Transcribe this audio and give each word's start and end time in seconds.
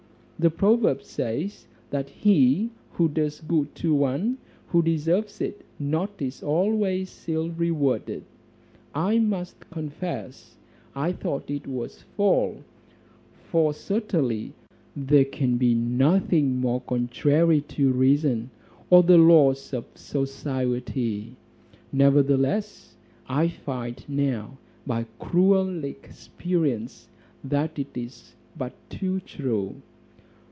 The 0.39 0.49
proverb 0.49 1.03
says, 1.03 1.67
'That 1.91 2.09
he 2.09 2.71
who 2.93 3.07
does 3.09 3.41
good 3.41 3.75
to 3.75 3.93
one 3.93 4.39
who 4.69 4.81
deserves 4.81 5.39
it 5.39 5.63
not 5.77 6.19
is 6.19 6.41
always 6.41 7.25
ill 7.29 7.51
rewarded.' 7.51 8.23
I 8.95 9.19
must 9.19 9.69
confess, 9.69 10.57
I 10.95 11.11
thought 11.11 11.51
it 11.51 11.67
was 11.67 12.01
false; 12.17 12.57
for 13.35 13.71
certainly 13.71 14.53
there 14.95 15.25
can 15.25 15.57
be 15.57 15.75
nothing 15.75 16.59
more 16.59 16.81
contrary 16.81 17.61
to 17.77 17.91
reason, 17.91 18.49
or 18.89 19.03
the 19.03 19.19
laws 19.19 19.73
of 19.73 19.85
society. 19.93 21.35
Nevertheless, 21.93 22.95
I 23.29 23.47
find 23.47 24.03
now 24.09 24.57
by 24.87 25.05
cruel 25.19 25.83
experience 25.83 27.09
that 27.43 27.77
it 27.77 27.95
is 27.95 28.33
but 28.57 28.73
too 28.89 29.19
true." 29.19 29.75